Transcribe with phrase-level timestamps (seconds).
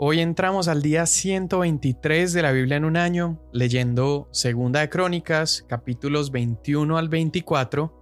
[0.00, 5.64] Hoy entramos al día 123 de la Biblia en un año, leyendo Segunda de Crónicas,
[5.68, 7.92] capítulos 21 al 24,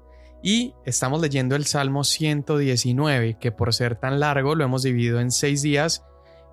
[0.43, 5.30] y estamos leyendo el Salmo 119, que por ser tan largo lo hemos dividido en
[5.30, 6.04] seis días,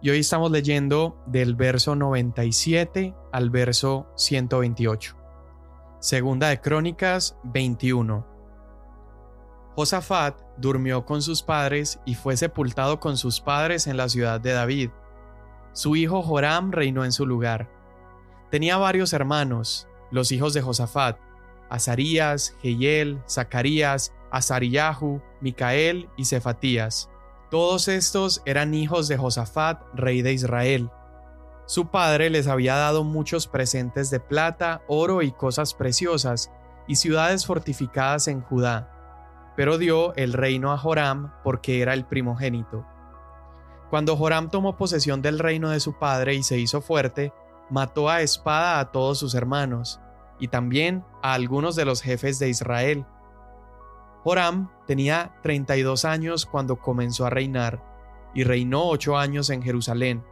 [0.01, 5.17] y hoy estamos leyendo del verso 97 al verso 128.
[5.99, 8.25] Segunda de Crónicas 21.
[9.75, 14.53] Josafat durmió con sus padres y fue sepultado con sus padres en la ciudad de
[14.53, 14.89] David
[15.73, 17.69] su hijo Joram reinó en su lugar.
[18.51, 21.17] Tenía varios hermanos, los hijos de Josafat,
[21.69, 27.09] Azarías, Jehiel, Zacarías, Azariyahu, Micael y Cefatías.
[27.49, 30.91] Todos estos eran hijos de Josafat, rey de Israel.
[31.65, 36.51] Su padre les había dado muchos presentes de plata, oro y cosas preciosas,
[36.87, 38.89] y ciudades fortificadas en Judá.
[39.55, 42.85] Pero dio el reino a Joram porque era el primogénito.
[43.93, 47.31] Cuando Joram tomó posesión del reino de su padre y se hizo fuerte,
[47.69, 49.99] mató a espada a todos sus hermanos,
[50.39, 53.05] y también a algunos de los jefes de Israel.
[54.23, 57.83] Joram tenía 32 años cuando comenzó a reinar,
[58.33, 60.23] y reinó ocho años en Jerusalén,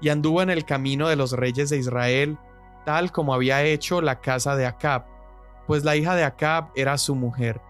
[0.00, 2.38] y anduvo en el camino de los reyes de Israel,
[2.84, 5.04] tal como había hecho la casa de Acab,
[5.68, 7.60] pues la hija de Acab era su mujer,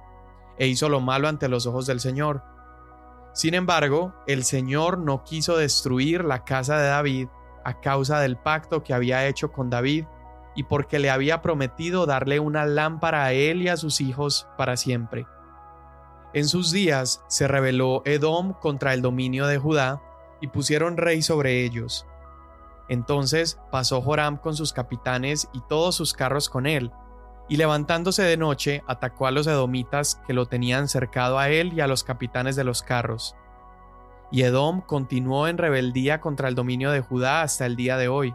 [0.57, 2.54] e hizo lo malo ante los ojos del Señor
[3.35, 7.29] sin embargo, el Señor no quiso destruir la casa de David
[7.65, 10.05] a causa del pacto que había hecho con David
[10.55, 14.77] y porque le había prometido darle una lámpara a él y a sus hijos para
[14.77, 15.27] siempre.
[16.33, 20.01] En sus días se rebeló Edom contra el dominio de Judá
[20.41, 22.07] y pusieron rey sobre ellos.
[22.89, 26.93] Entonces pasó Joram con sus capitanes y todos sus carros con él,
[27.49, 31.81] y levantándose de noche atacó a los edomitas que lo tenían cercado a él y
[31.81, 33.37] a los capitanes de los carros.
[34.31, 38.35] Y Edom continuó en rebeldía contra el dominio de Judá hasta el día de hoy.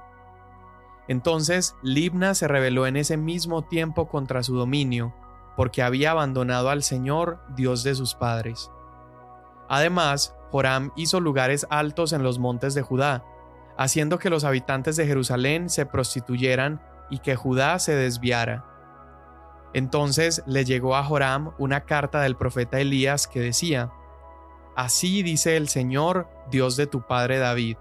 [1.07, 5.13] Entonces Libna se rebeló en ese mismo tiempo contra su dominio,
[5.57, 8.71] porque había abandonado al Señor, Dios de sus padres.
[9.67, 13.25] Además, Joram hizo lugares altos en los montes de Judá,
[13.77, 18.65] haciendo que los habitantes de Jerusalén se prostituyeran y que Judá se desviara.
[19.73, 23.91] Entonces le llegó a Joram una carta del profeta Elías que decía,
[24.75, 27.77] Así dice el Señor, Dios de tu padre David,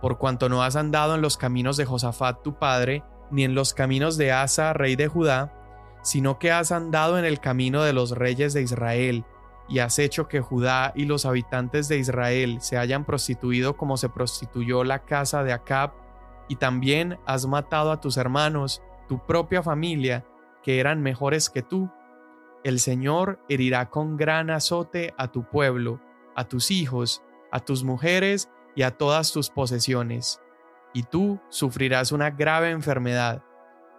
[0.00, 3.72] por cuanto no has andado en los caminos de Josafat tu padre, ni en los
[3.72, 5.52] caminos de Asa, rey de Judá,
[6.02, 9.24] sino que has andado en el camino de los reyes de Israel,
[9.68, 14.08] y has hecho que Judá y los habitantes de Israel se hayan prostituido como se
[14.08, 15.92] prostituyó la casa de Acab,
[16.48, 20.24] y también has matado a tus hermanos, tu propia familia,
[20.62, 21.90] que eran mejores que tú.
[22.64, 26.00] El Señor herirá con gran azote a tu pueblo,
[26.34, 30.40] a tus hijos, a tus mujeres y a todas tus posesiones.
[30.94, 33.42] Y tú sufrirás una grave enfermedad,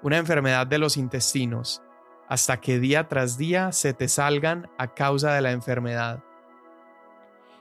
[0.01, 1.81] una enfermedad de los intestinos,
[2.27, 6.23] hasta que día tras día se te salgan a causa de la enfermedad.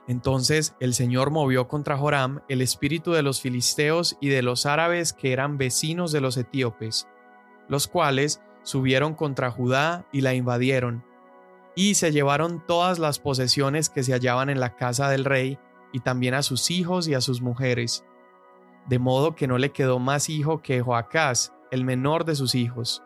[0.08, 5.12] Entonces el Señor movió contra Joram el espíritu de los filisteos y de los árabes
[5.12, 7.06] que eran vecinos de los etíopes,
[7.68, 11.04] los cuales subieron contra Judá y la invadieron,
[11.74, 15.58] y se llevaron todas las posesiones que se hallaban en la casa del rey,
[15.92, 18.04] y también a sus hijos y a sus mujeres,
[18.86, 23.02] de modo que no le quedó más hijo que Joacás, el menor de sus hijos.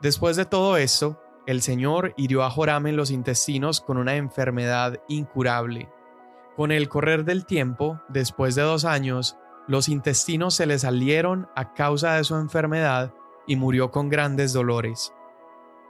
[0.00, 5.00] Después de todo esto, el Señor hirió a Joram en los intestinos con una enfermedad
[5.08, 5.88] incurable.
[6.56, 9.36] Con el correr del tiempo, después de dos años,
[9.66, 13.12] los intestinos se le salieron a causa de su enfermedad
[13.46, 15.12] y murió con grandes dolores.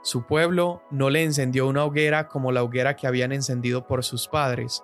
[0.01, 4.27] Su pueblo no le encendió una hoguera como la hoguera que habían encendido por sus
[4.27, 4.83] padres.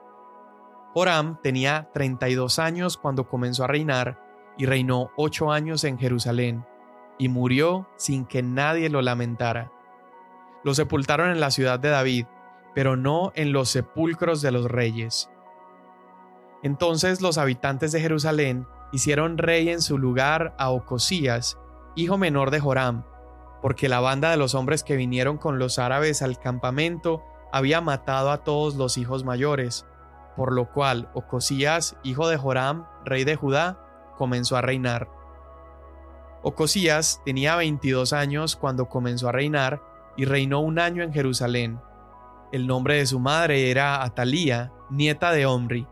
[0.94, 4.20] Joram tenía 32 años cuando comenzó a reinar
[4.58, 6.66] y reinó ocho años en Jerusalén,
[7.18, 9.72] y murió sin que nadie lo lamentara.
[10.64, 12.26] Lo sepultaron en la ciudad de David,
[12.74, 15.30] pero no en los sepulcros de los reyes.
[16.64, 21.58] Entonces los habitantes de Jerusalén hicieron rey en su lugar a Ocosías,
[21.96, 23.04] hijo menor de Joram,
[23.62, 28.32] porque la banda de los hombres que vinieron con los árabes al campamento había matado
[28.32, 29.86] a todos los hijos mayores,
[30.36, 33.80] por lo cual Ocosías, hijo de Joram, rey de Judá,
[34.18, 35.10] comenzó a reinar.
[36.42, 39.82] Ocosías tenía 22 años cuando comenzó a reinar
[40.16, 41.82] y reinó un año en Jerusalén.
[42.52, 45.88] El nombre de su madre era Atalía, nieta de Omri.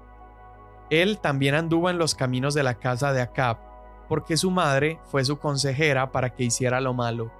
[0.90, 3.58] Él también anduvo en los caminos de la casa de Acab,
[4.07, 7.31] porque su madre fue su consejera para que hiciera lo malo.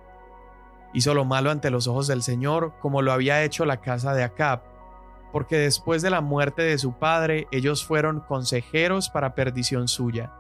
[0.94, 4.24] Hizo lo malo ante los ojos del Señor, como lo había hecho la casa de
[4.24, 4.62] Acab.
[5.32, 10.34] porque después de la muerte de su padre ellos fueron consejeros para perdición suya.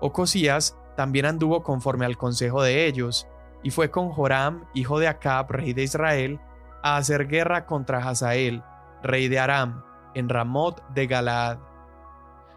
[0.00, 3.28] Ocosías también anduvo conforme al consejo de ellos,
[3.62, 6.40] y fue con Joram, hijo de Acab, rey de Israel,
[6.82, 8.62] a hacer guerra contra Hazael,
[9.02, 9.84] rey de Aram,
[10.14, 11.58] en Ramot de Galaad.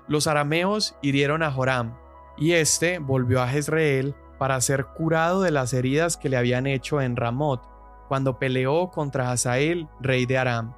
[0.07, 1.97] Los arameos hirieron a Joram,
[2.37, 7.01] y éste volvió a Jezreel para ser curado de las heridas que le habían hecho
[7.01, 7.61] en Ramot,
[8.07, 10.73] cuando peleó contra Hazael, rey de Aram.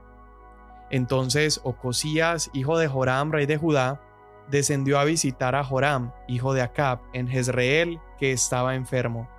[0.90, 4.02] Entonces Ocosías, hijo de Joram, rey de Judá,
[4.50, 9.30] descendió a visitar a Joram, hijo de Acab, en Jezreel, que estaba enfermo.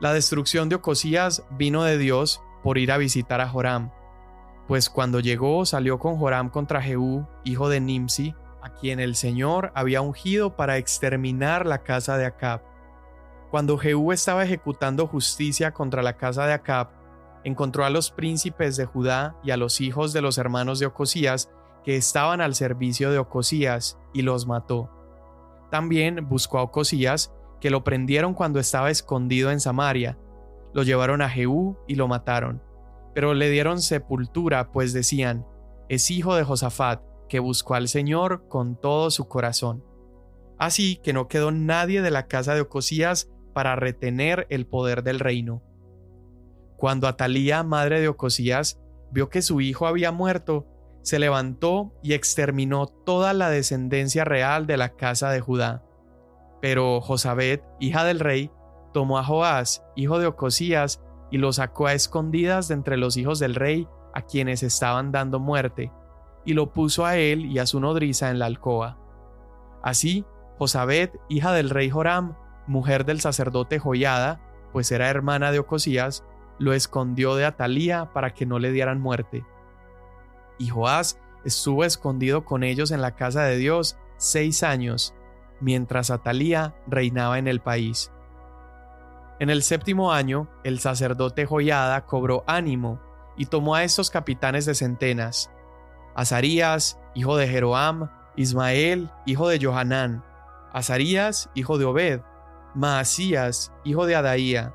[0.00, 3.90] La destrucción de Ocosías vino de Dios por ir a visitar a Joram,
[4.66, 8.34] pues cuando llegó salió con Joram contra Jehú, hijo de Nimsi,
[8.66, 12.62] a quien el Señor había ungido para exterminar la casa de Acab.
[13.48, 16.88] Cuando Jehú estaba ejecutando justicia contra la casa de Acab,
[17.44, 21.48] encontró a los príncipes de Judá y a los hijos de los hermanos de Ocosías
[21.84, 24.90] que estaban al servicio de Ocosías y los mató.
[25.70, 30.18] También buscó a Ocosías, que lo prendieron cuando estaba escondido en Samaria.
[30.74, 32.60] Lo llevaron a Jehú y lo mataron.
[33.14, 35.46] Pero le dieron sepultura, pues decían,
[35.88, 39.84] es hijo de Josafat, que buscó al Señor con todo su corazón.
[40.58, 45.20] Así que no quedó nadie de la casa de Ocosías para retener el poder del
[45.20, 45.62] reino.
[46.76, 48.80] Cuando Atalía, madre de Ocosías,
[49.10, 50.66] vio que su hijo había muerto,
[51.02, 55.84] se levantó y exterminó toda la descendencia real de la casa de Judá.
[56.60, 58.50] Pero Josabet, hija del rey,
[58.92, 63.38] tomó a Joás, hijo de Ocosías, y lo sacó a escondidas de entre los hijos
[63.38, 65.92] del rey a quienes estaban dando muerte,
[66.46, 68.96] y lo puso a él y a su nodriza en la alcoba.
[69.82, 70.24] Así,
[70.58, 74.40] Josabet, hija del rey Joram, mujer del sacerdote Joyada,
[74.72, 76.24] pues era hermana de Ocosías,
[76.58, 79.44] lo escondió de Atalía para que no le dieran muerte
[80.58, 85.14] y Joás estuvo escondido con ellos en la casa de Dios seis años,
[85.60, 88.10] mientras Atalía reinaba en el país.
[89.38, 93.00] En el séptimo año, el sacerdote Joyada cobró ánimo
[93.36, 95.50] y tomó a estos capitanes de centenas:
[96.16, 100.24] Azarías, hijo de Jeroam, Ismael, hijo de Johanán,
[100.72, 102.20] Azarías, hijo de Obed,
[102.74, 104.74] Maasías, hijo de Adaía,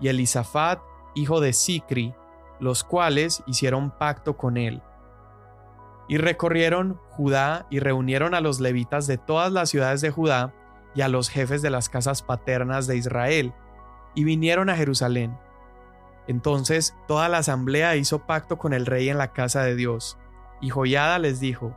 [0.00, 0.80] y Elisafat,
[1.14, 2.14] hijo de Sicri,
[2.60, 4.82] los cuales hicieron pacto con él.
[6.08, 10.54] Y recorrieron Judá y reunieron a los levitas de todas las ciudades de Judá
[10.94, 13.52] y a los jefes de las casas paternas de Israel,
[14.14, 15.38] y vinieron a Jerusalén.
[16.26, 20.16] Entonces toda la asamblea hizo pacto con el rey en la casa de Dios,
[20.60, 21.74] y Joyada les dijo,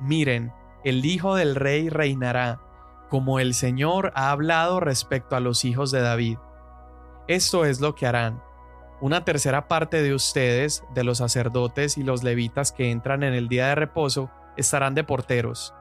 [0.00, 0.52] Miren,
[0.84, 2.60] el hijo del rey reinará,
[3.08, 6.38] como el Señor ha hablado respecto a los hijos de David.
[7.28, 8.42] Esto es lo que harán
[9.00, 13.48] una tercera parte de ustedes, de los sacerdotes y los levitas que entran en el
[13.48, 15.74] día de reposo, estarán de porteros.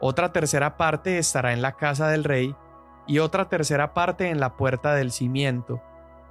[0.00, 2.56] Otra tercera parte estará en la casa del rey,
[3.06, 5.80] y otra tercera parte en la puerta del cimiento,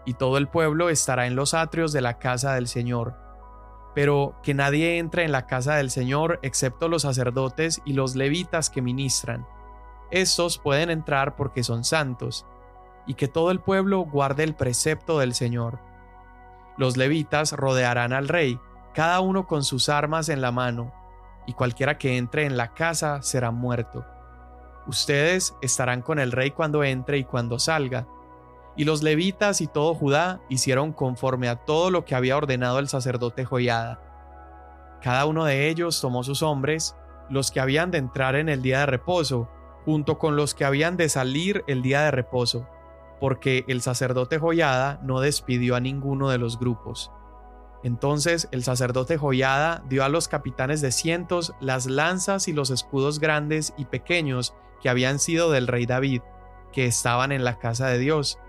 [0.05, 3.15] y todo el pueblo estará en los atrios de la casa del Señor.
[3.97, 8.69] Pero que nadie entre en la casa del Señor excepto los sacerdotes y los levitas
[8.69, 9.47] que ministran.
[10.11, 12.45] Estos pueden entrar porque son santos,
[13.07, 15.79] y que todo el pueblo guarde el precepto del Señor.
[16.77, 18.59] Los levitas rodearán al rey,
[18.93, 20.93] cada uno con sus armas en la mano,
[21.47, 24.05] y cualquiera que entre en la casa será muerto.
[24.85, 28.05] Ustedes estarán con el rey cuando entre y cuando salga.
[28.77, 32.87] Y los levitas y todo Judá hicieron conforme a todo lo que había ordenado el
[32.87, 33.99] sacerdote Joiada.
[35.01, 36.95] Cada uno de ellos tomó sus hombres,
[37.29, 39.49] los que habían de entrar en el día de reposo,
[39.83, 42.67] junto con los que habían de salir el día de reposo,
[43.19, 47.11] porque el sacerdote Joyada no despidió a ninguno de los grupos.
[47.83, 53.19] Entonces el sacerdote Joyada dio a los capitanes de cientos las lanzas y los escudos
[53.19, 56.21] grandes y pequeños que habían sido del rey David,
[56.73, 58.39] que estaban en la casa de Dios,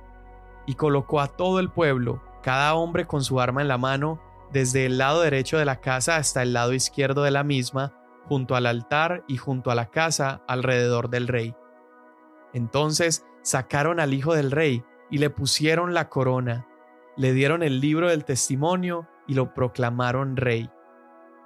[0.69, 4.21] y colocó a todo el pueblo, cada hombre con su arma en la mano,
[4.53, 7.95] desde el lado derecho de la casa hasta el lado izquierdo de la misma,
[8.27, 11.55] junto al altar y junto a la casa alrededor del rey.
[12.53, 16.67] Entonces sacaron al hijo del rey y le pusieron la corona,
[17.17, 20.71] le dieron el libro del testimonio y lo proclamaron rey.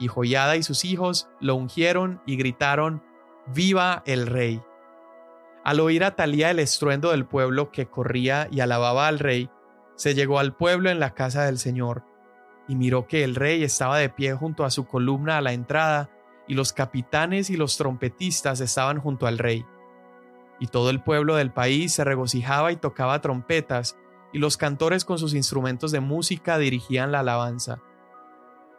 [0.00, 3.05] Y Joyada y sus hijos lo ungieron y gritaron,
[3.47, 4.61] ¡Viva el rey!
[5.64, 9.50] Al oír a Talía el estruendo del pueblo que corría y alababa al rey,
[9.97, 12.04] se llegó al pueblo en la casa del Señor,
[12.69, 16.11] y miró que el rey estaba de pie junto a su columna a la entrada,
[16.49, 19.64] y los capitanes y los trompetistas estaban junto al rey
[20.62, 23.99] y todo el pueblo del país se regocijaba y tocaba trompetas,
[24.33, 27.81] y los cantores con sus instrumentos de música dirigían la alabanza.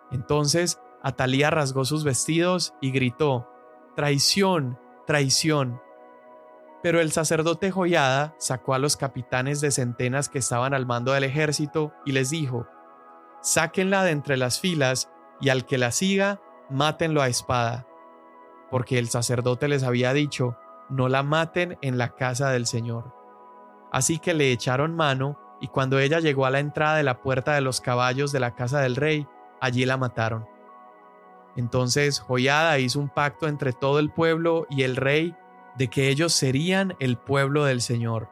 [0.10, 3.50] Entonces Atalía rasgó sus vestidos y gritó,
[3.98, 5.82] Traición, traición.
[6.84, 11.24] Pero el sacerdote Joyada sacó a los capitanes de centenas que estaban al mando del
[11.24, 12.68] ejército y les dijo,
[13.42, 15.10] Sáquenla de entre las filas
[15.40, 17.88] y al que la siga, mátenlo a espada.
[18.70, 20.58] Porque el sacerdote les había dicho,
[20.90, 23.14] no la maten en la casa del Señor.
[23.92, 27.54] Así que le echaron mano y cuando ella llegó a la entrada de la puerta
[27.54, 29.26] de los caballos de la casa del rey,
[29.62, 30.46] allí la mataron.
[31.56, 35.36] Entonces Joyada hizo un pacto entre todo el pueblo y el rey
[35.78, 38.30] de que ellos serían el pueblo del Señor.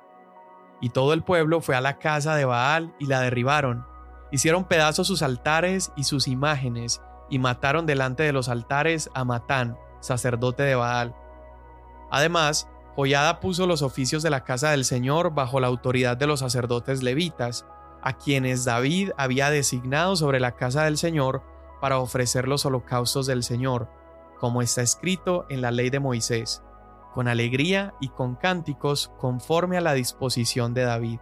[0.80, 3.86] Y todo el pueblo fue a la casa de Baal y la derribaron.
[4.32, 9.78] Hicieron pedazos sus altares y sus imágenes, y mataron delante de los altares a Matán,
[10.00, 11.16] sacerdote de Baal.
[12.10, 16.42] Además, Joyada puso los oficios de la casa del Señor bajo la autoridad de los
[16.42, 17.66] sacerdotes levitas,
[18.02, 21.44] a quienes David había designado sobre la casa del Señor
[21.80, 23.90] para ofrecer los holocaustos del Señor,
[24.40, 26.64] como está escrito en la ley de Moisés,
[27.14, 31.20] con alegría y con cánticos conforme a la disposición de David.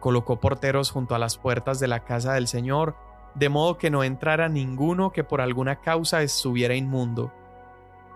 [0.00, 2.96] Colocó porteros junto a las puertas de la casa del Señor,
[3.34, 7.32] de modo que no entrara ninguno que por alguna causa estuviera inmundo.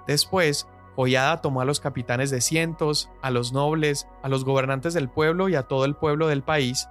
[0.06, 5.08] Después, Joyada tomó a los capitanes de cientos, a los nobles, a los gobernantes del
[5.08, 6.88] pueblo y a todo el pueblo del país,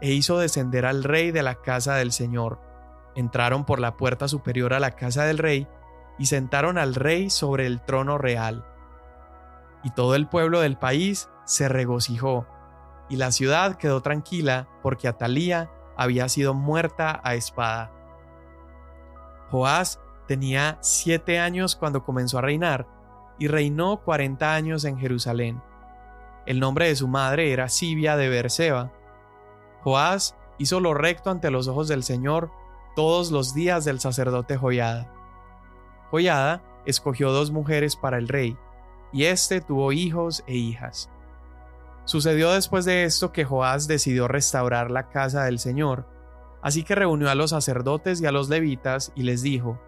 [0.00, 2.60] e hizo descender al rey de la casa del Señor,
[3.14, 5.66] entraron por la puerta superior a la casa del rey
[6.18, 8.64] y sentaron al rey sobre el trono real.
[9.84, 12.46] Y todo el pueblo del país se regocijó,
[13.08, 17.92] y la ciudad quedó tranquila porque Atalía había sido muerta a espada.
[19.50, 22.88] Joás tenía siete años cuando comenzó a reinar,
[23.38, 25.62] y reinó cuarenta años en Jerusalén.
[26.46, 28.92] El nombre de su madre era Sibia de Berseba.
[29.82, 32.50] Joás hizo lo recto ante los ojos del Señor
[32.96, 35.10] todos los días del sacerdote Joyada.
[36.10, 38.56] Joyada escogió dos mujeres para el rey,
[39.14, 41.10] y éste tuvo hijos e hijas.
[42.04, 46.06] Sucedió después de esto que Joás decidió restaurar la casa del Señor,
[46.62, 49.80] así que reunió a los sacerdotes y a los levitas y les dijo,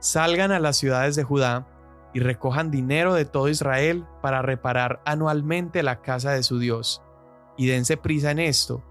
[0.00, 1.66] Salgan a las ciudades de Judá
[2.14, 7.02] y recojan dinero de todo Israel para reparar anualmente la casa de su Dios,
[7.58, 8.82] y dense prisa en esto.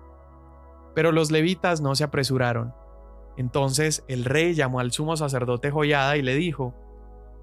[0.94, 2.74] Pero los levitas no se apresuraron
[3.38, 6.74] entonces el rey llamó al sumo sacerdote Joyada y le dijo,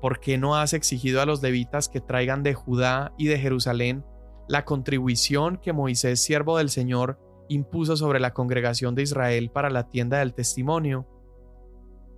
[0.02, 4.04] ¿por qué no has exigido a los levitas que traigan de Judá y de Jerusalén
[4.48, 9.88] la contribución que Moisés, siervo del Señor, impuso sobre la congregación de Israel para la
[9.88, 11.06] tienda del testimonio?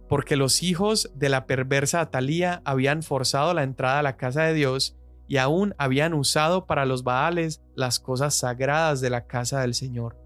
[0.08, 4.54] Porque los hijos de la perversa Atalía habían forzado la entrada a la casa de
[4.54, 4.96] Dios
[5.28, 10.16] y aún habían usado para los Baales las cosas sagradas de la casa del Señor.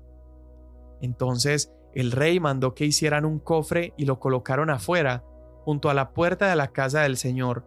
[1.00, 5.25] Entonces el rey mandó que hicieran un cofre y lo colocaron afuera,
[5.68, 7.66] junto a la puerta de la casa del Señor,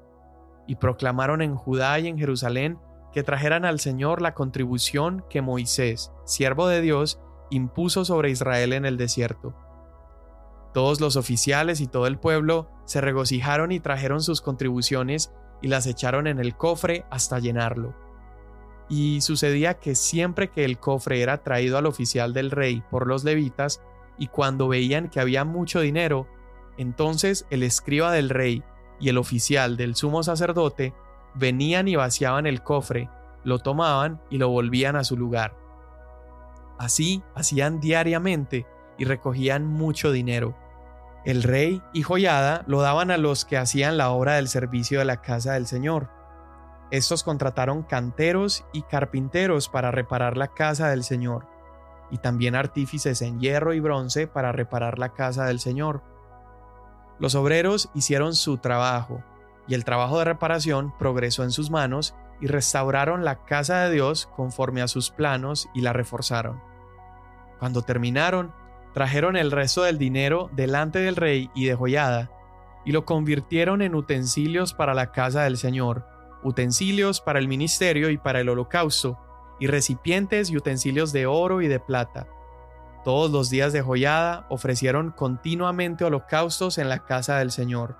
[0.65, 2.79] y proclamaron en Judá y en Jerusalén
[3.13, 7.19] que trajeran al Señor la contribución que Moisés, siervo de Dios,
[7.51, 9.53] impuso sobre Israel en el desierto.
[10.73, 15.31] Todos los oficiales y todo el pueblo se regocijaron y trajeron sus contribuciones
[15.61, 17.93] y las echaron en el cofre hasta llenarlo.
[18.89, 23.23] Y sucedía que siempre que el cofre era traído al oficial del rey por los
[23.23, 23.79] levitas,
[24.17, 26.27] y cuando veían que había mucho dinero,
[26.77, 28.63] entonces el escriba del rey
[28.99, 30.93] y el oficial del sumo sacerdote
[31.33, 33.09] venían y vaciaban el cofre,
[33.43, 35.55] lo tomaban y lo volvían a su lugar.
[36.77, 38.65] Así hacían diariamente
[38.97, 40.55] y recogían mucho dinero.
[41.25, 45.05] El rey y Joyada lo daban a los que hacían la obra del servicio de
[45.05, 46.09] la casa del Señor.
[46.89, 51.47] Estos contrataron canteros y carpinteros para reparar la casa del Señor
[52.11, 56.03] y también artífices en hierro y bronce para reparar la casa del Señor.
[57.21, 59.23] Los obreros hicieron su trabajo,
[59.67, 64.27] y el trabajo de reparación progresó en sus manos y restauraron la casa de Dios
[64.35, 66.59] conforme a sus planos y la reforzaron.
[67.59, 68.51] Cuando terminaron,
[68.95, 72.31] trajeron el resto del dinero delante del rey y de joyada,
[72.85, 76.07] y lo convirtieron en utensilios para la casa del Señor,
[76.41, 79.19] utensilios para el ministerio y para el holocausto,
[79.59, 82.25] y recipientes y utensilios de oro y de plata.
[83.03, 87.97] Todos los días de joyada ofrecieron continuamente holocaustos en la casa del Señor.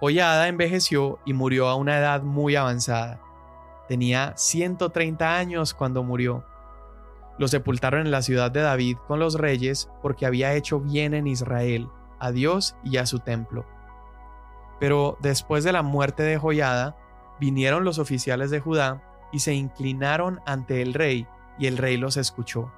[0.00, 3.20] Joyada envejeció y murió a una edad muy avanzada.
[3.88, 6.44] Tenía 130 años cuando murió.
[7.38, 11.26] Lo sepultaron en la ciudad de David con los reyes porque había hecho bien en
[11.26, 13.66] Israel, a Dios y a su templo.
[14.80, 16.96] Pero después de la muerte de Joyada,
[17.38, 21.26] vinieron los oficiales de Judá y se inclinaron ante el rey,
[21.58, 22.72] y el rey los escuchó.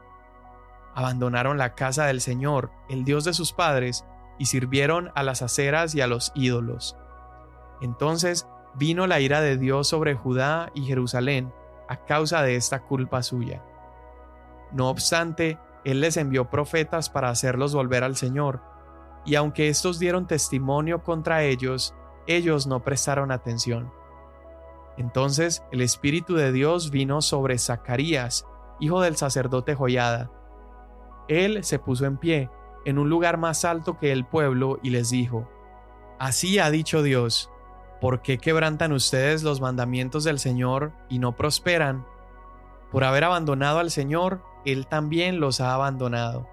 [0.94, 4.04] Abandonaron la casa del Señor, el Dios de sus padres,
[4.38, 6.96] y sirvieron a las aceras y a los ídolos.
[7.80, 11.52] Entonces vino la ira de Dios sobre Judá y Jerusalén
[11.88, 13.62] a causa de esta culpa suya.
[14.72, 18.60] No obstante, Él les envió profetas para hacerlos volver al Señor,
[19.24, 21.94] y aunque estos dieron testimonio contra ellos,
[22.26, 23.92] ellos no prestaron atención.
[24.96, 28.46] Entonces el Espíritu de Dios vino sobre Zacarías,
[28.80, 30.30] hijo del sacerdote Joyada.
[31.28, 32.50] Él se puso en pie,
[32.84, 35.48] en un lugar más alto que el pueblo, y les dijo,
[36.18, 37.50] Así ha dicho Dios,
[38.00, 42.06] ¿por qué quebrantan ustedes los mandamientos del Señor y no prosperan?
[42.90, 46.48] Por haber abandonado al Señor, Él también los ha abandonado.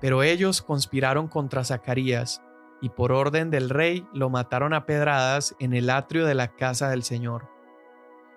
[0.00, 2.42] Pero ellos conspiraron contra Zacarías,
[2.80, 6.88] y por orden del rey lo mataron a pedradas en el atrio de la casa
[6.88, 7.48] del Señor.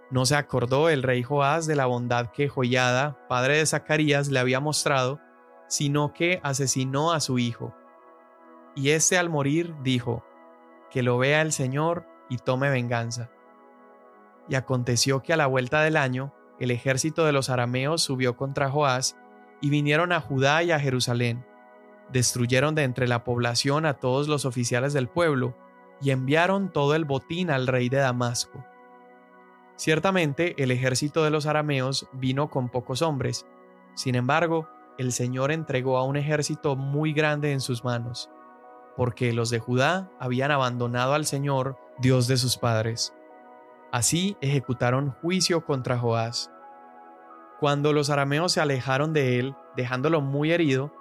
[0.09, 4.39] No se acordó el rey Joás de la bondad que Joyada, padre de Zacarías, le
[4.39, 5.19] había mostrado,
[5.74, 7.74] sino que asesinó a su hijo.
[8.75, 10.24] Y éste al morir dijo,
[10.92, 13.32] que lo vea el Señor y tome venganza.
[14.48, 18.70] Y aconteció que a la vuelta del año, el ejército de los arameos subió contra
[18.70, 19.18] Joás,
[19.62, 21.44] y vinieron a Judá y a Jerusalén,
[22.12, 25.58] destruyeron de entre la población a todos los oficiales del pueblo
[26.00, 28.63] y enviaron todo el botín al rey de Damasco.
[29.75, 33.48] Ciertamente el ejército de los arameos vino con pocos hombres,
[33.96, 38.29] sin embargo, el Señor entregó a un ejército muy grande en sus manos,
[38.95, 43.13] porque los de Judá habían abandonado al Señor, Dios de sus padres.
[43.91, 46.51] Así ejecutaron juicio contra Joás.
[47.59, 50.91] Cuando los arameos se alejaron de él, dejándolo muy herido,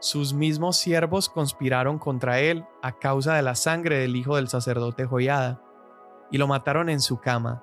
[0.00, 5.06] sus mismos siervos conspiraron contra él a causa de la sangre del hijo del sacerdote
[5.06, 5.62] Joiada,
[6.30, 7.62] y lo mataron en su cama.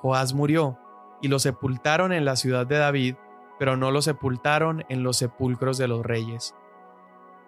[0.00, 0.78] Joás murió,
[1.22, 3.16] y lo sepultaron en la ciudad de David,
[3.58, 6.54] pero no lo sepultaron en los sepulcros de los reyes.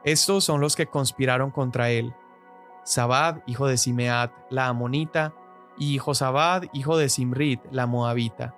[0.04, 2.14] Estos son los que conspiraron contra él.
[2.84, 5.34] Sabad, hijo de Simeat, la amonita,
[5.78, 8.54] y Josabad, hijo de Simrit, la moabita.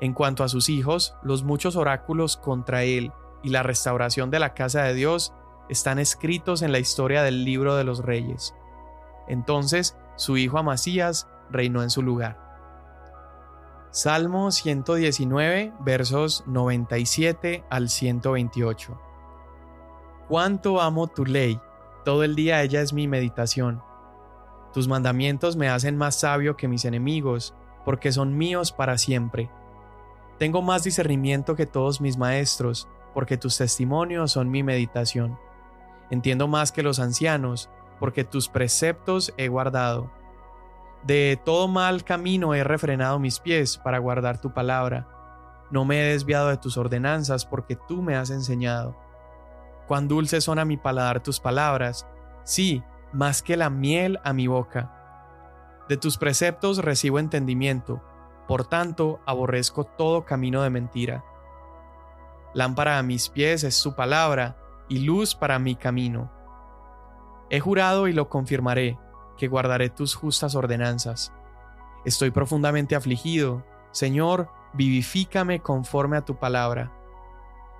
[0.00, 4.54] En cuanto a sus hijos, los muchos oráculos contra él y la restauración de la
[4.54, 5.32] casa de Dios
[5.68, 8.54] están escritos en la historia del libro de los reyes.
[9.28, 12.49] Entonces su hijo Amasías reinó en su lugar.
[13.92, 19.00] Salmo 119 versos 97 al 128.
[20.28, 21.60] Cuánto amo tu ley,
[22.04, 23.82] todo el día ella es mi meditación.
[24.72, 27.52] Tus mandamientos me hacen más sabio que mis enemigos,
[27.84, 29.50] porque son míos para siempre.
[30.38, 35.36] Tengo más discernimiento que todos mis maestros, porque tus testimonios son mi meditación.
[36.10, 40.12] Entiendo más que los ancianos, porque tus preceptos he guardado.
[41.04, 45.06] De todo mal camino he refrenado mis pies para guardar tu palabra.
[45.70, 48.96] No me he desviado de tus ordenanzas, porque tú me has enseñado.
[49.86, 52.06] Cuán dulces son a mi paladar tus palabras,
[52.44, 52.82] sí,
[53.12, 54.92] más que la miel a mi boca.
[55.88, 58.02] De tus preceptos recibo entendimiento,
[58.46, 61.24] por tanto aborrezco todo camino de mentira.
[62.52, 64.56] Lámpara a mis pies es su palabra,
[64.88, 66.30] y luz para mi camino.
[67.48, 68.98] He jurado y lo confirmaré,
[69.40, 71.32] que guardaré tus justas ordenanzas.
[72.04, 73.64] Estoy profundamente afligido.
[73.90, 76.92] Señor, vivifícame conforme a tu palabra.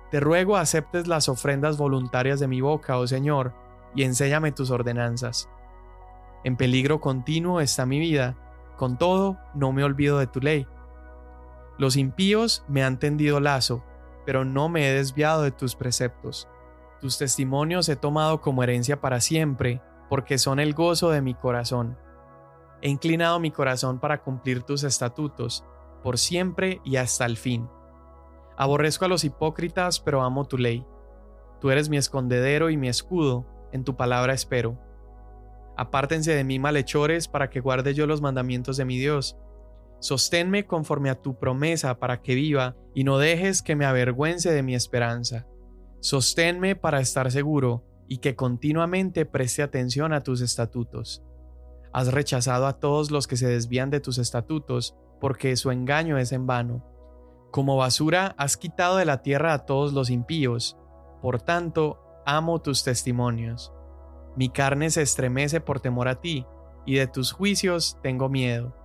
[0.09, 3.53] Te ruego aceptes las ofrendas voluntarias de mi boca, oh Señor,
[3.93, 5.49] y enséñame tus ordenanzas.
[6.43, 8.35] En peligro continuo está mi vida,
[8.75, 10.65] con todo no me olvido de tu ley.
[11.77, 13.83] Los impíos me han tendido lazo,
[14.25, 16.47] pero no me he desviado de tus preceptos.
[16.99, 19.79] Tus testimonios he tomado como herencia para siempre,
[20.11, 21.97] porque son el gozo de mi corazón.
[22.81, 25.63] He inclinado mi corazón para cumplir tus estatutos,
[26.03, 27.69] por siempre y hasta el fin.
[28.57, 30.85] Aborrezco a los hipócritas, pero amo tu ley.
[31.61, 34.77] Tú eres mi escondedero y mi escudo, en tu palabra espero.
[35.77, 39.37] Apártense de mí malhechores para que guarde yo los mandamientos de mi Dios
[40.01, 44.63] Sosténme conforme a tu promesa para que viva y no dejes que me avergüence de
[44.63, 45.45] mi esperanza.
[45.99, 51.23] Sosténme para estar seguro y que continuamente preste atención a tus estatutos.
[51.93, 56.33] Has rechazado a todos los que se desvían de tus estatutos, porque su engaño es
[56.33, 56.83] en vano.
[57.51, 60.77] Como basura has quitado de la tierra a todos los impíos,
[61.21, 63.71] por tanto amo tus testimonios.
[64.35, 66.45] Mi carne se estremece por temor a ti,
[66.85, 68.75] y de tus juicios tengo miedo.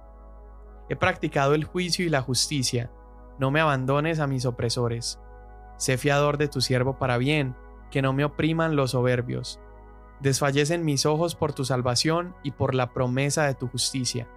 [0.88, 2.92] He practicado el juicio y la justicia,
[3.40, 5.18] no me abandones a mis opresores.
[5.78, 7.56] Sé fiador de tu siervo para bien,
[7.90, 9.60] que no me opriman los soberbios.
[10.20, 14.28] Desfallecen mis ojos por tu salvación y por la promesa de tu justicia.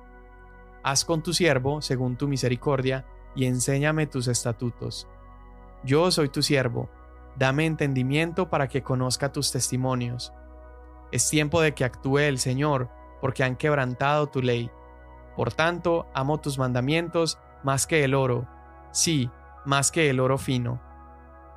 [0.83, 5.07] Haz con tu siervo, según tu misericordia, y enséñame tus estatutos.
[5.83, 6.89] Yo soy tu siervo,
[7.37, 10.33] dame entendimiento para que conozca tus testimonios.
[11.11, 12.89] Es tiempo de que actúe el Señor,
[13.21, 14.69] porque han quebrantado tu ley.
[15.35, 18.47] Por tanto, amo tus mandamientos más que el oro,
[18.91, 19.29] sí,
[19.65, 20.81] más que el oro fino.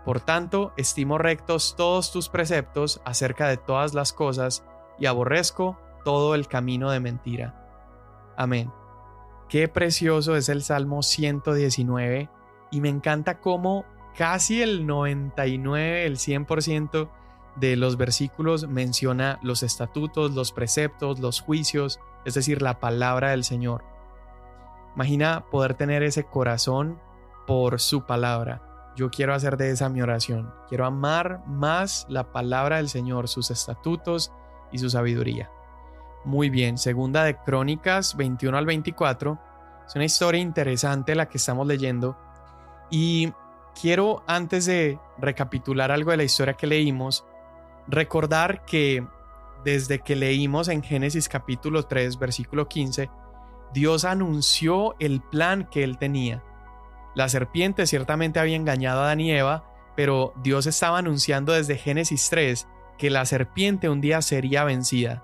[0.04, 4.64] Por tanto, estimo rectos todos tus preceptos acerca de todas las cosas,
[4.98, 8.32] y aborrezco todo el camino de mentira.
[8.36, 8.70] Amén.
[9.48, 12.28] Qué precioso es el Salmo 119,
[12.70, 13.84] y me encanta cómo
[14.16, 17.08] casi el 99, el 100%
[17.56, 23.44] de los versículos menciona los estatutos, los preceptos, los juicios, es decir, la palabra del
[23.44, 23.84] Señor.
[24.94, 26.98] Imagina poder tener ese corazón
[27.46, 28.71] por su palabra.
[28.96, 30.52] Yo quiero hacer de esa mi oración.
[30.68, 34.32] Quiero amar más la palabra del Señor, sus estatutos
[34.70, 35.50] y su sabiduría.
[36.24, 39.38] Muy bien, segunda de Crónicas 21 al 24.
[39.86, 42.16] Es una historia interesante la que estamos leyendo.
[42.90, 43.32] Y
[43.80, 47.24] quiero, antes de recapitular algo de la historia que leímos,
[47.88, 49.06] recordar que
[49.64, 53.10] desde que leímos en Génesis capítulo 3, versículo 15,
[53.72, 56.42] Dios anunció el plan que él tenía.
[57.14, 59.64] La serpiente ciertamente había engañado a Adán y Eva,
[59.96, 62.66] pero Dios estaba anunciando desde Génesis 3
[62.98, 65.22] que la serpiente un día sería vencida.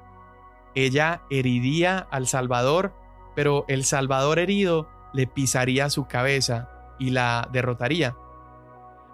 [0.75, 2.95] Ella heriría al Salvador,
[3.35, 8.17] pero el Salvador herido le pisaría su cabeza y la derrotaría.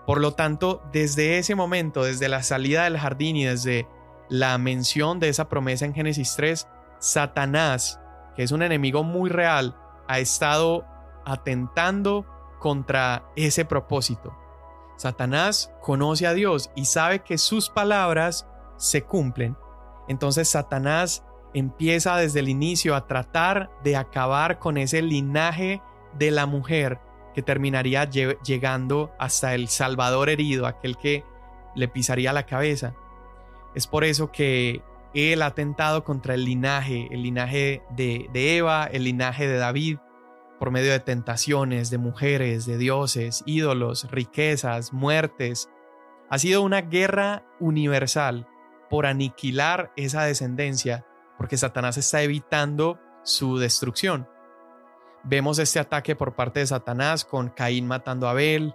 [0.07, 3.89] Por lo tanto, desde ese momento, desde la salida del jardín y desde
[4.29, 8.01] la mención de esa promesa en Génesis 3, Satanás,
[8.37, 9.77] que es un enemigo muy real,
[10.09, 10.85] ha estado
[11.25, 12.27] atentando
[12.65, 14.35] contra ese propósito.
[14.97, 18.49] Satanás conoce a Dios y sabe que sus palabras
[18.79, 19.55] se cumplen.
[20.09, 21.23] Entonces Satanás
[21.53, 25.83] empieza desde el inicio a tratar de acabar con ese linaje
[26.19, 27.01] de la mujer
[27.35, 31.23] que terminaría llegando hasta el Salvador herido, aquel que
[31.75, 32.95] le pisaría la cabeza.
[33.75, 34.81] Es por eso que
[35.13, 39.99] él ha atentado contra el linaje, el linaje de, de Eva, el linaje de David,
[40.59, 45.69] por medio de tentaciones, de mujeres, de dioses, ídolos, riquezas, muertes.
[46.31, 48.49] Ha sido una guerra universal
[48.89, 54.29] por aniquilar esa descendencia, porque Satanás está evitando su destrucción.
[55.25, 58.75] Vemos este ataque por parte de Satanás con Caín matando a Abel,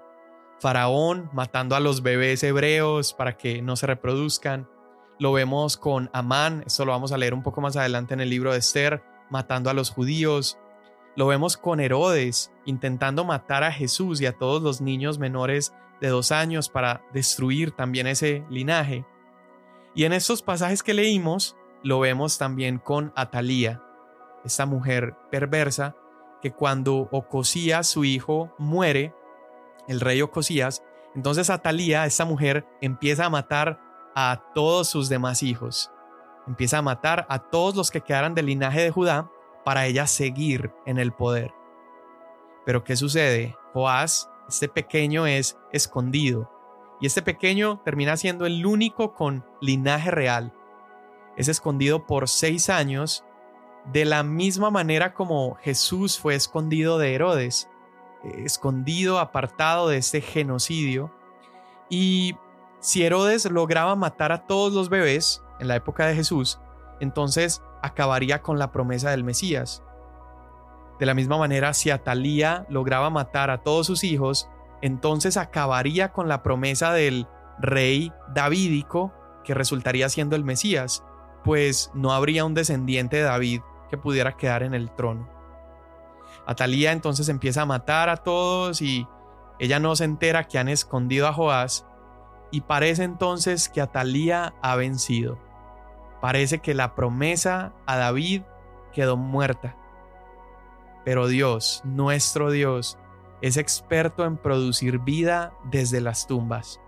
[0.60, 4.68] Faraón matando a los bebés hebreos para que no se reproduzcan.
[5.20, 8.30] Lo vemos con Amán, esto lo vamos a leer un poco más adelante en el
[8.30, 10.58] libro de Esther, matando a los judíos.
[11.16, 16.08] Lo vemos con Herodes, intentando matar a Jesús y a todos los niños menores de
[16.08, 19.06] dos años para destruir también ese linaje.
[19.96, 23.82] Y en estos pasajes que leímos, lo vemos también con Atalía,
[24.46, 25.96] esta mujer perversa
[26.42, 29.14] que cuando Ocosías, su hijo, muere,
[29.88, 30.84] el rey Ocosías,
[31.16, 33.80] entonces Atalía, esta mujer, empieza a matar
[34.16, 35.92] a todos sus demás hijos.
[36.48, 39.30] Empieza a matar a todos los que quedaran del linaje de Judá
[39.70, 41.54] para ella seguir en el poder.
[42.66, 43.56] Pero ¿qué sucede?
[43.72, 46.52] Joás, este pequeño, es escondido.
[47.00, 50.56] Y este pequeño termina siendo el único con linaje real.
[51.38, 53.24] Es escondido por seis años
[53.94, 57.70] de la misma manera como Jesús fue escondido de Herodes,
[58.24, 61.14] escondido, apartado de este genocidio.
[61.92, 62.36] Y
[62.80, 66.60] si Herodes lograba matar a todos los bebés en la época de Jesús,
[67.00, 69.84] entonces acabaría con la promesa del Mesías.
[71.00, 74.50] De la misma manera, si Atalía lograba matar a todos sus hijos,
[74.82, 77.28] entonces acabaría con la promesa del
[77.60, 79.14] rey davídico
[79.44, 81.04] que resultaría siendo el Mesías,
[81.44, 85.30] pues no habría un descendiente de David que pudiera quedar en el trono.
[86.46, 89.08] Atalía entonces empieza a matar a todos y
[89.60, 91.86] ella no se entera que han escondido a Joás
[92.52, 95.38] y parece entonces que Atalía ha vencido.
[96.22, 98.44] Parece que la promesa a David
[98.94, 99.76] quedó muerta.
[101.06, 102.98] Pero Dios, nuestro Dios,
[103.42, 106.80] es experto en producir vida desde las tumbas.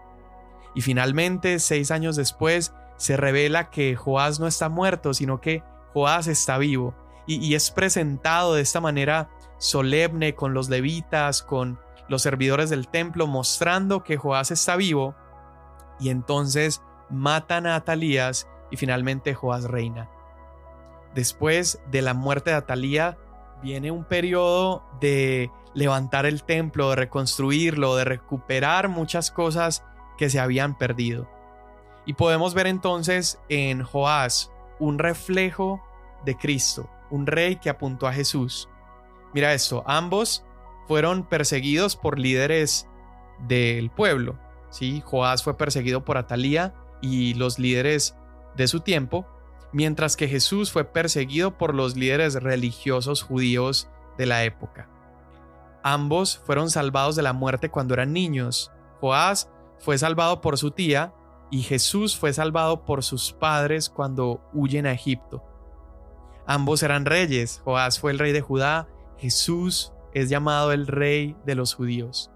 [0.75, 5.63] Y finalmente, seis años después, se revela que Joás no está muerto, sino que
[5.93, 6.93] Joás está vivo
[7.25, 13.27] y, es presentado de esta manera solemne con los levitas, con los servidores del templo,
[13.27, 15.15] mostrando que Joás está vivo.
[15.99, 20.09] Y entonces matan a Atalías y finalmente Joás reina.
[21.13, 23.17] Después de la muerte de Atalía
[23.61, 29.83] viene un periodo de levantar el templo, de reconstruirlo, de recuperar muchas cosas
[30.17, 31.29] que se habían perdido.
[32.05, 35.81] Y podemos ver entonces en Joás un reflejo
[36.25, 38.69] de Cristo, un rey que apuntó a Jesús.
[39.33, 40.43] Mira esto, ambos
[40.87, 42.87] fueron perseguidos por líderes
[43.47, 44.37] del pueblo.
[44.69, 45.01] ¿sí?
[45.05, 48.15] Joás fue perseguido por Atalía y los líderes
[48.55, 49.25] de su tiempo,
[49.73, 53.87] mientras que Jesús fue perseguido por los líderes religiosos judíos
[54.17, 54.89] de la época.
[55.83, 58.71] Ambos fueron salvados de la muerte cuando eran niños.
[58.99, 61.13] Joás fue salvado por su tía
[61.49, 65.43] y Jesús fue salvado por sus padres cuando huyen a Egipto.
[66.45, 67.61] Ambos eran reyes.
[67.63, 68.87] Joás fue el rey de Judá.
[69.17, 72.31] Jesús es llamado el rey de los judíos.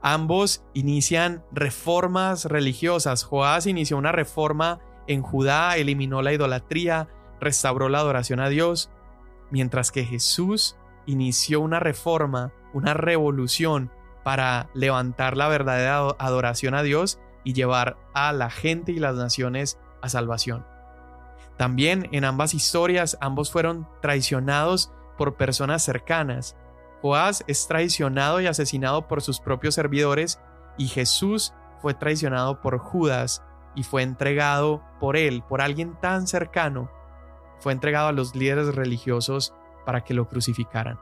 [0.00, 3.22] Ambos inician reformas religiosas.
[3.22, 7.08] Joás inició una reforma en Judá, eliminó la idolatría,
[7.40, 8.90] restauró la adoración a Dios,
[9.50, 13.90] mientras que Jesús inició una reforma, una revolución
[14.24, 19.78] para levantar la verdadera adoración a Dios y llevar a la gente y las naciones
[20.00, 20.64] a salvación.
[21.56, 26.56] También en ambas historias ambos fueron traicionados por personas cercanas,
[27.02, 30.40] Joás es traicionado y asesinado por sus propios servidores
[30.78, 33.42] y Jesús fue traicionado por Judas
[33.74, 36.90] y fue entregado por él, por alguien tan cercano,
[37.58, 39.54] fue entregado a los líderes religiosos
[39.84, 40.98] para que lo crucificaran.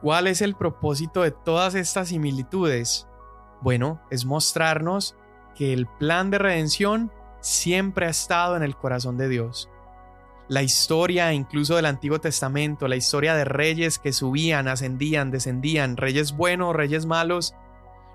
[0.00, 3.08] ¿Cuál es el propósito de todas estas similitudes?
[3.60, 5.16] Bueno, es mostrarnos
[5.54, 9.70] que el plan de redención siempre ha estado en el corazón de Dios
[10.48, 16.36] la historia incluso del Antiguo Testamento, la historia de reyes que subían, ascendían, descendían, reyes
[16.36, 17.54] buenos, reyes malos,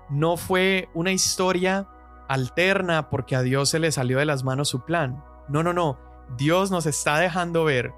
[0.08, 1.88] no fue una historia
[2.30, 5.24] alterna porque a Dios se le salió de las manos su plan.
[5.48, 5.98] No, no, no.
[6.36, 7.92] Dios nos está dejando ver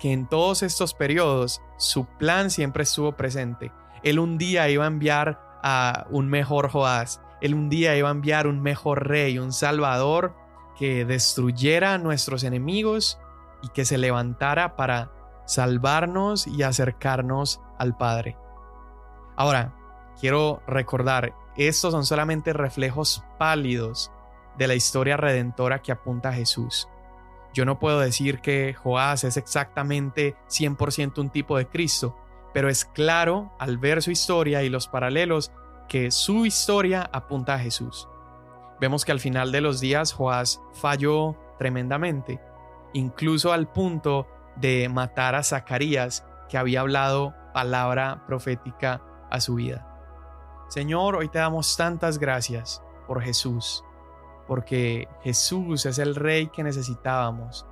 [0.00, 3.70] que en todos estos periodos su plan siempre estuvo presente.
[4.02, 7.20] Él un día iba a enviar a un mejor Joás.
[7.40, 10.34] Él un día iba a enviar un mejor rey, un salvador
[10.76, 13.20] que destruyera a nuestros enemigos
[13.62, 15.12] y que se levantara para
[15.46, 18.36] salvarnos y acercarnos al Padre.
[19.36, 19.72] Ahora,
[20.18, 24.10] quiero recordar, estos son solamente reflejos pálidos
[24.58, 26.88] de la historia redentora que apunta a Jesús.
[27.52, 32.16] Yo no puedo decir que Joás es exactamente 100% un tipo de Cristo,
[32.52, 35.52] pero es claro al ver su historia y los paralelos
[35.88, 38.08] que su historia apunta a Jesús.
[38.80, 42.40] Vemos que al final de los días Joás falló tremendamente,
[42.92, 49.93] incluso al punto de matar a Zacarías, que había hablado palabra profética a su vida.
[50.74, 53.84] Señor, hoy te damos tantas gracias por Jesús,
[54.48, 57.64] porque Jesús es el Rey que necesitábamos.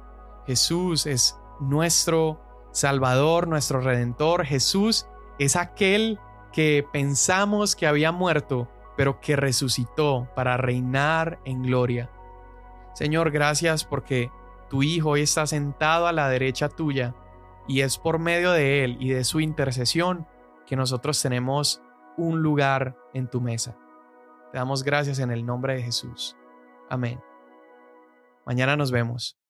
[0.46, 4.44] Jesús es nuestro Salvador, nuestro Redentor.
[4.44, 5.08] Jesús
[5.40, 6.20] es aquel
[6.52, 12.08] que pensamos que había muerto, pero que resucitó para reinar en gloria.
[12.94, 14.30] Señor, gracias porque
[14.70, 17.16] tu Hijo hoy está sentado a la derecha tuya
[17.66, 20.28] y es por medio de Él y de su intercesión
[20.68, 21.82] que nosotros tenemos
[22.16, 23.77] un lugar en tu mesa.
[24.53, 26.37] Te damos gracias en el nombre de Jesús.
[26.88, 27.20] Amén.
[28.44, 29.41] Mañana nos vemos.